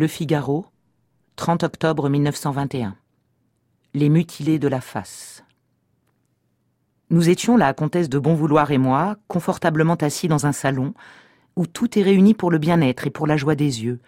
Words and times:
Le 0.00 0.06
Figaro, 0.06 0.64
30 1.34 1.64
octobre 1.64 2.08
1921. 2.08 2.94
Les 3.94 4.08
mutilés 4.08 4.60
de 4.60 4.68
la 4.68 4.80
face. 4.80 5.42
Nous 7.10 7.28
étions, 7.28 7.56
la 7.56 7.74
comtesse 7.74 8.08
de 8.08 8.20
Bonvouloir 8.20 8.70
et 8.70 8.78
moi, 8.78 9.16
confortablement 9.26 9.96
assis 9.96 10.28
dans 10.28 10.46
un 10.46 10.52
salon 10.52 10.94
où 11.56 11.66
tout 11.66 11.98
est 11.98 12.02
réuni 12.02 12.32
pour 12.34 12.52
le 12.52 12.58
bien-être 12.58 13.08
et 13.08 13.10
pour 13.10 13.26
la 13.26 13.36
joie 13.36 13.56
des 13.56 13.82
yeux, 13.82 13.98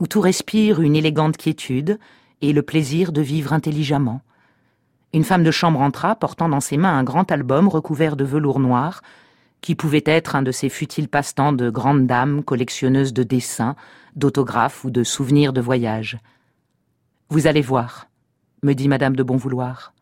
où 0.00 0.06
tout 0.06 0.22
respire 0.22 0.80
une 0.80 0.96
élégante 0.96 1.36
quiétude 1.36 1.98
et 2.40 2.54
le 2.54 2.62
plaisir 2.62 3.12
de 3.12 3.20
vivre 3.20 3.52
intelligemment. 3.52 4.22
Une 5.12 5.24
femme 5.24 5.44
de 5.44 5.50
chambre 5.50 5.82
entra, 5.82 6.16
portant 6.16 6.48
dans 6.48 6.60
ses 6.60 6.78
mains 6.78 6.98
un 6.98 7.04
grand 7.04 7.30
album 7.30 7.68
recouvert 7.68 8.16
de 8.16 8.24
velours 8.24 8.60
noir, 8.60 9.02
qui 9.60 9.74
pouvait 9.74 10.04
être 10.06 10.36
un 10.36 10.42
de 10.42 10.52
ces 10.52 10.68
futiles 10.68 11.08
passe-temps 11.08 11.52
de 11.52 11.70
grandes 11.70 12.06
dames 12.06 12.42
collectionneuses 12.42 13.12
de 13.12 13.22
dessins, 13.22 13.76
d'autographes 14.16 14.84
ou 14.84 14.90
de 14.90 15.04
souvenirs 15.04 15.52
de 15.52 15.60
voyage. 15.60 16.18
Vous 17.28 17.46
allez 17.46 17.62
voir, 17.62 18.08
me 18.62 18.74
dit 18.74 18.88
Madame 18.88 19.16
de 19.16 19.22
Bonvouloir. 19.22 19.92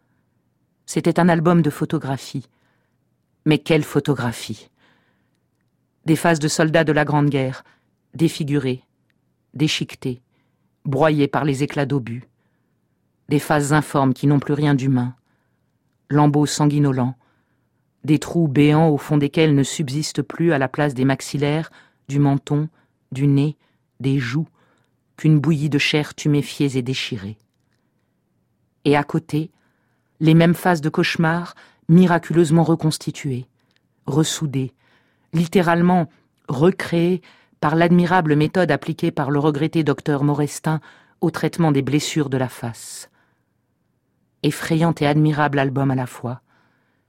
C'était 0.85 1.19
un 1.19 1.29
album 1.29 1.63
de 1.63 1.71
photographies. 1.71 2.49
Mais 3.45 3.59
quelle 3.59 3.85
photographie 3.85 4.71
Des 6.05 6.17
faces 6.17 6.39
de 6.39 6.49
soldats 6.49 6.85
de 6.85 6.93
la 6.93 7.05
Grande 7.05 7.31
Guerre, 7.31 7.65
défigurées, 8.15 8.83
déchiquetées, 9.55 10.23
broyées 10.85 11.29
par 11.29 11.45
les 11.45 11.63
éclats 11.63 11.87
d'obus. 11.87 12.25
Des 13.29 13.41
faces 13.41 13.73
informes 13.73 14.15
qui 14.15 14.27
n'ont 14.27 14.39
plus 14.39 14.55
rien 14.55 14.75
d'humain. 14.75 15.15
Lambeaux 16.11 16.47
sanguinolents, 16.47 17.17
des 18.07 18.21
trous 18.21 18.47
béants 18.47 18.89
au 18.89 18.99
fond 18.99 19.19
desquels 19.19 19.55
ne 19.55 19.65
subsiste 19.65 20.23
plus 20.23 20.53
à 20.53 20.59
la 20.59 20.69
place 20.69 20.95
des 20.95 21.05
maxillaires, 21.05 21.71
du 22.09 22.21
menton, 22.21 22.69
du 23.11 23.27
nez, 23.27 23.57
des 23.99 24.21
joues, 24.21 24.47
qu'une 25.17 25.41
bouillie 25.41 25.69
de 25.69 25.79
chair 25.79 26.15
tuméfiée 26.15 26.79
et 26.79 26.83
déchirée. 26.83 27.37
Et 28.85 28.97
à 28.97 29.03
côté, 29.03 29.51
les 30.21 30.35
mêmes 30.35 30.55
faces 30.55 30.81
de 30.81 30.89
cauchemar 30.89 31.57
miraculeusement 31.89 32.63
reconstituées, 32.63 33.47
ressoudées, 34.07 34.73
littéralement 35.33 36.09
recréées 36.49 37.23
par 37.61 37.75
l'admirable 37.75 38.37
méthode 38.37 38.71
appliquée 38.71 39.11
par 39.11 39.33
le 39.33 39.41
regretté 39.41 39.83
docteur 39.83 40.23
Morestin 40.23 40.81
au 41.21 41.33
traitement 41.33 41.73
des 41.73 41.83
blessures 41.83 42.31
de 42.31 42.37
la 42.37 42.49
face. 42.49 43.11
Effrayant 44.45 44.95
et 45.01 45.07
admirable 45.07 45.59
album 45.59 45.91
à 45.91 45.97
la 45.97 46.07
fois, 46.07 46.43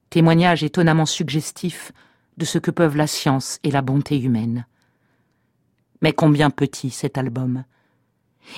témoignage 0.10 0.64
étonnamment 0.64 1.06
suggestif 1.06 1.92
de 2.38 2.46
ce 2.46 2.58
que 2.58 2.72
peuvent 2.72 2.98
la 2.98 3.08
science 3.08 3.60
et 3.64 3.72
la 3.72 3.82
bonté 3.82 4.20
humaine. 4.20 4.66
Mais 6.02 6.14
combien 6.14 6.50
petit 6.50 6.92
cet 6.92 7.18
album. 7.18 7.64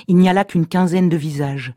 Il 0.06 0.16
n'y 0.16 0.28
a 0.28 0.32
là 0.32 0.44
qu'une 0.44 0.66
quinzaine 0.66 1.08
de 1.08 1.16
visages, 1.16 1.72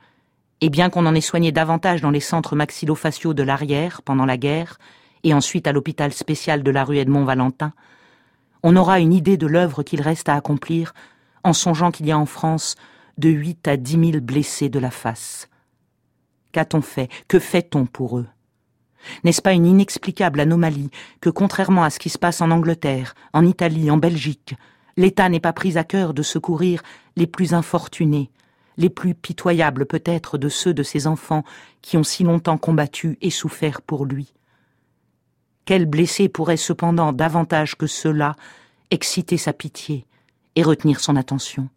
et 0.62 0.70
bien 0.70 0.90
qu'on 0.90 1.06
en 1.06 1.16
ait 1.16 1.22
soigné 1.22 1.52
davantage 1.52 2.02
dans 2.02 2.12
les 2.12 2.20
centres 2.20 2.56
maxillofaciaux 2.56 3.34
de 3.34 3.44
l'arrière 3.44 4.02
pendant 4.02 4.26
la 4.26 4.38
guerre, 4.38 4.78
et 5.24 5.34
ensuite 5.34 5.68
à 5.68 5.72
l'hôpital 5.72 6.14
spécial 6.14 6.64
de 6.64 6.72
la 6.72 6.84
rue 6.84 6.98
Edmond-Valentin, 6.98 7.74
on 8.62 8.76
aura 8.76 9.00
une 9.00 9.14
idée 9.14 9.38
de 9.38 9.48
l'œuvre 9.48 9.84
qu'il 9.84 10.02
reste 10.02 10.30
à 10.30 10.36
accomplir 10.36 10.94
en 11.44 11.54
songeant 11.54 11.92
qu'il 11.92 12.06
y 12.06 12.12
a 12.12 12.18
en 12.18 12.26
France 12.26 12.76
de 13.18 13.30
huit 13.30 13.68
à 13.68 13.78
dix 13.78 13.98
mille 13.98 14.20
blessés 14.20 14.70
de 14.70 14.80
la 14.80 14.92
face. 14.92 15.50
Qu'a-t-on 16.52 16.82
fait? 16.82 17.10
Que 17.28 17.40
fait-on 17.40 17.86
pour 17.86 18.20
eux? 18.20 18.28
N'est-ce 19.24 19.42
pas 19.42 19.54
une 19.54 19.66
inexplicable 19.66 20.40
anomalie 20.40 20.90
que, 21.22 21.30
contrairement 21.30 21.84
à 21.84 21.90
ce 21.90 22.00
qui 22.00 22.10
se 22.10 22.18
passe 22.18 22.42
en 22.42 22.52
Angleterre, 22.52 23.16
en 23.34 23.46
Italie, 23.46 23.92
en 23.92 23.98
Belgique, 23.98 24.56
l'État 24.98 25.30
n'est 25.30 25.40
pas 25.40 25.54
pris 25.54 25.78
à 25.78 25.84
cœur 25.84 26.14
de 26.14 26.24
secourir 26.24 26.82
les 27.16 27.28
plus 27.28 27.54
infortunés, 27.54 28.30
les 28.78 28.90
plus 28.90 29.14
pitoyables 29.14 29.86
peut-être 29.86 30.38
de 30.38 30.50
ceux 30.50 30.74
de 30.74 30.84
ses 30.84 31.08
enfants 31.08 31.44
qui 31.82 31.98
ont 31.98 32.04
si 32.04 32.24
longtemps 32.24 32.58
combattu 32.58 33.18
et 33.22 33.30
souffert 33.30 33.82
pour 33.82 34.06
lui? 34.06 34.34
Quel 35.66 35.86
blessé 35.86 36.28
pourrait 36.28 36.58
cependant 36.58 37.14
davantage 37.14 37.76
que 37.76 37.88
cela 37.88 38.36
exciter 38.92 39.38
sa 39.38 39.54
pitié 39.54 40.06
et 40.56 40.64
retenir 40.64 41.00
son 41.00 41.16
attention? 41.16 41.70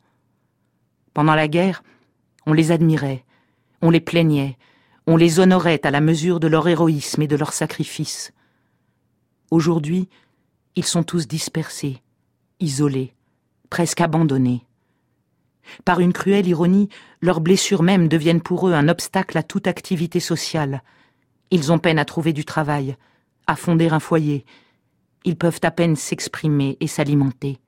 Pendant 1.15 1.35
la 1.35 1.49
guerre, 1.49 1.83
on 2.47 2.53
les 2.53 2.73
admirait, 2.73 3.25
on 3.83 3.91
les 3.91 4.01
plaignait, 4.01 4.59
on 5.06 5.17
les 5.17 5.39
honorait 5.39 5.87
à 5.87 5.91
la 5.91 6.00
mesure 6.00 6.41
de 6.41 6.49
leur 6.49 6.67
héroïsme 6.69 7.22
et 7.22 7.28
de 7.28 7.37
leur 7.37 7.53
sacrifice. 7.53 8.33
Aujourd'hui, 9.50 10.09
ils 10.75 10.84
sont 10.84 11.05
tous 11.05 11.28
dispersés, 11.28 12.03
isolés, 12.59 13.15
presque 13.71 14.00
abandonnés. 14.00 14.66
Par 15.84 16.00
une 16.00 16.12
cruelle 16.12 16.49
ironie, 16.49 16.89
leurs 17.21 17.41
blessures 17.41 17.83
mêmes 17.83 18.09
deviennent 18.09 18.43
pour 18.43 18.69
eux 18.69 18.72
un 18.72 18.89
obstacle 18.89 19.39
à 19.39 19.43
toute 19.43 19.66
activité 19.66 20.21
sociale. 20.21 20.83
Ils 21.50 21.71
ont 21.71 21.78
peine 21.78 21.99
à 21.99 22.05
trouver 22.05 22.33
du 22.33 22.45
travail, 22.45 22.97
à 23.47 23.55
fonder 23.55 23.89
un 23.89 24.00
foyer. 24.00 24.45
Ils 25.25 25.37
peuvent 25.37 25.61
à 25.62 25.71
peine 25.71 25.97
s'exprimer 25.97 26.77
et 26.81 26.87
s'alimenter. 26.89 27.59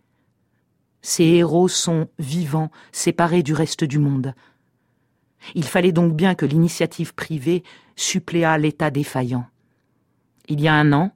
Ces 1.02 1.24
héros 1.24 1.68
sont 1.68 2.08
vivants, 2.18 2.70
séparés 2.90 3.42
du 3.44 3.54
reste 3.54 3.84
du 3.84 3.98
monde. 3.98 4.34
Il 5.54 5.64
fallait 5.64 5.92
donc 5.92 6.14
bien 6.14 6.34
que 6.34 6.46
l'initiative 6.46 7.14
privée 7.14 7.62
suppléât 7.96 8.58
l'État 8.58 8.90
défaillant. 8.90 9.46
Il 10.48 10.60
y 10.60 10.68
a 10.68 10.74
un 10.74 10.92
an, 10.92 11.12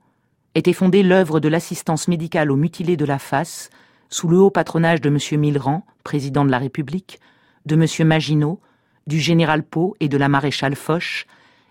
était 0.55 0.73
fondée 0.73 1.03
l'œuvre 1.03 1.41
de 1.41 1.49
l'assistance 1.49 2.09
médicale 2.09 2.51
aux 2.51 2.57
mutilés 2.57 2.97
de 2.97 3.05
la 3.05 3.19
face, 3.19 3.71
sous 4.11 4.29
le 4.29 4.39
haut 4.39 4.51
patronage 4.51 5.01
de 5.01 5.09
M. 5.09 5.41
Millerand, 5.41 5.87
président 6.05 6.45
de 6.45 6.51
la 6.51 6.59
République, 6.59 7.19
de 7.65 7.75
M. 7.75 8.07
Maginot, 8.07 8.61
du 9.07 9.19
général 9.19 9.63
Pau 9.63 9.97
et 10.01 10.09
de 10.09 10.17
la 10.17 10.29
maréchale 10.29 10.77
Foch, 10.77 11.27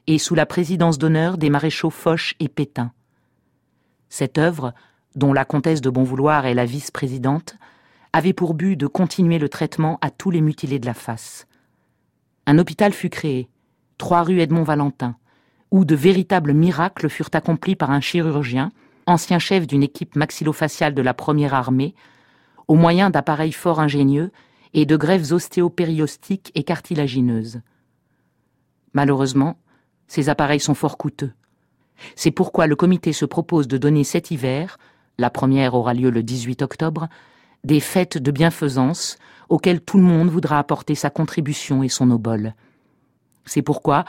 et 0.08 0.18
sous 0.18 0.36
la 0.36 0.48
présidence 0.48 0.98
d'honneur 0.98 1.38
des 1.38 1.50
maréchaux 1.50 1.92
Foch 1.92 2.36
et 2.40 2.50
Pétain. 2.50 2.92
Cette 4.10 4.38
œuvre, 4.38 4.74
dont 5.16 5.34
la 5.34 5.46
comtesse 5.46 5.82
de 5.82 5.90
Bonvouloir 5.90 6.46
est 6.46 6.54
la 6.54 6.66
vice-présidente, 6.66 7.56
avait 8.14 8.34
pour 8.34 8.56
but 8.56 8.76
de 8.76 8.88
continuer 8.88 9.40
le 9.40 9.48
traitement 9.48 10.00
à 10.02 10.10
tous 10.10 10.32
les 10.32 10.42
mutilés 10.42 10.80
de 10.80 10.86
la 10.86 10.94
face. 10.94 11.48
Un 12.46 12.58
hôpital 12.58 12.94
fut 12.94 13.10
créé, 13.10 13.50
trois 13.98 14.24
rue 14.24 14.40
Edmond-Valentin, 14.40 15.16
où 15.70 15.86
de 15.86 15.96
véritables 15.96 16.54
miracles 16.54 17.10
furent 17.10 17.30
accomplis 17.34 17.76
par 17.76 17.92
un 17.92 18.02
chirurgien, 18.02 18.72
ancien 19.06 19.40
chef 19.40 19.68
d'une 19.68 19.84
équipe 19.84 20.16
maxillofaciale 20.16 20.94
de 20.94 21.02
la 21.02 21.14
première 21.14 21.54
armée, 21.54 21.94
au 22.68 22.76
moyen 22.76 23.10
d'appareils 23.10 23.52
fort 23.52 23.80
ingénieux 23.80 24.32
et 24.74 24.86
de 24.86 24.96
greffes 24.96 25.32
ostéopériostiques 25.32 26.52
et 26.56 26.64
cartilagineuses. 26.64 27.62
Malheureusement, 28.94 29.58
ces 30.08 30.30
appareils 30.30 30.60
sont 30.60 30.74
fort 30.74 30.98
coûteux. 30.98 31.34
C'est 32.16 32.32
pourquoi 32.32 32.68
le 32.68 32.76
comité 32.76 33.14
se 33.14 33.26
propose 33.26 33.68
de 33.68 33.78
donner 33.78 34.04
cet 34.04 34.32
hiver, 34.32 34.78
la 35.18 35.30
première 35.30 35.76
aura 35.76 35.94
lieu 35.94 36.10
le 36.10 36.24
18 36.24 36.62
octobre, 36.62 37.08
des 37.64 37.80
fêtes 37.80 38.18
de 38.18 38.32
bienfaisance 38.32 39.18
auxquelles 39.50 39.82
tout 39.82 39.98
le 39.98 40.04
monde 40.04 40.30
voudra 40.30 40.60
apporter 40.60 40.96
sa 40.96 41.10
contribution 41.10 41.84
et 41.84 41.90
son 41.90 42.10
obole. 42.12 42.56
C'est 43.46 43.62
pourquoi 43.62 44.06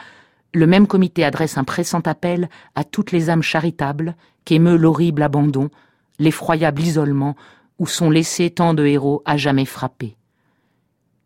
le 0.54 0.66
même 0.66 0.86
comité 0.86 1.24
adresse 1.24 1.56
un 1.56 1.64
pressant 1.64 2.00
appel 2.00 2.48
à 2.74 2.84
toutes 2.84 3.12
les 3.12 3.30
âmes 3.30 3.42
charitables 3.42 4.14
qu'émeut 4.44 4.76
l'horrible 4.76 5.22
abandon, 5.22 5.70
l'effroyable 6.18 6.82
isolement 6.82 7.36
où 7.78 7.86
sont 7.86 8.10
laissés 8.10 8.50
tant 8.50 8.74
de 8.74 8.84
héros 8.84 9.22
à 9.24 9.36
jamais 9.36 9.64
frappés. 9.64 10.16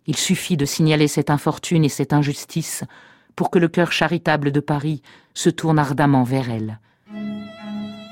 Il 0.07 0.17
suffit 0.17 0.57
de 0.57 0.65
signaler 0.65 1.09
cette 1.09 1.31
infortune 1.31 1.85
et 1.85 1.89
cette 1.89 2.13
injustice 2.13 2.85
pour 3.35 3.51
que 3.51 3.59
le 3.59 3.69
cœur 3.69 3.93
charitable 3.93 4.53
de 4.53 4.61
Paris 4.61 5.03
se 5.35 5.51
tourne 5.51 5.79
ardemment 5.79 6.23
vers 6.23 6.49
elle. 6.49 6.79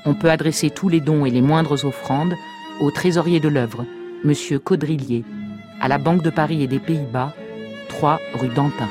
On 0.05 0.13
peut 0.13 0.29
adresser 0.29 0.69
tous 0.69 0.89
les 0.89 0.99
dons 0.99 1.25
et 1.25 1.31
les 1.31 1.41
moindres 1.41 1.85
offrandes 1.85 2.35
au 2.81 2.91
trésorier 2.91 3.39
de 3.39 3.47
l'œuvre, 3.47 3.85
M. 4.23 4.59
Caudrillier, 4.63 5.23
à 5.81 5.87
la 5.87 5.97
Banque 5.97 6.23
de 6.23 6.29
Paris 6.29 6.63
et 6.63 6.67
des 6.67 6.79
Pays-Bas, 6.79 7.33
3 7.89 8.19
rue 8.33 8.49
d'Antin. 8.49 8.89